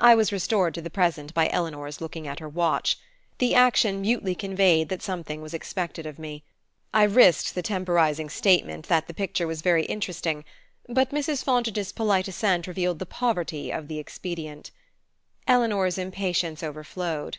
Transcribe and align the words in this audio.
I 0.00 0.14
was 0.14 0.32
restored 0.32 0.74
to 0.74 0.82
the 0.82 0.90
present 0.90 1.32
by 1.32 1.48
Eleanor's 1.48 2.02
looking 2.02 2.28
at 2.28 2.40
her 2.40 2.46
watch. 2.46 2.98
The 3.38 3.54
action 3.54 4.02
mutely 4.02 4.34
conveyed 4.34 4.90
that 4.90 5.00
something 5.00 5.40
was 5.40 5.54
expected 5.54 6.04
of 6.04 6.18
me. 6.18 6.44
I 6.92 7.04
risked 7.04 7.54
the 7.54 7.62
temporizing 7.62 8.28
statement 8.28 8.86
that 8.88 9.06
the 9.06 9.14
picture 9.14 9.46
was 9.46 9.62
very 9.62 9.86
interesting; 9.86 10.44
but 10.90 11.08
Mrs. 11.10 11.42
Fontage's 11.42 11.90
polite 11.90 12.28
assent 12.28 12.66
revealed 12.66 12.98
the 12.98 13.06
poverty 13.06 13.70
of 13.72 13.88
the 13.88 13.98
expedient. 13.98 14.72
Eleanor's 15.48 15.96
impatience 15.96 16.62
overflowed. 16.62 17.38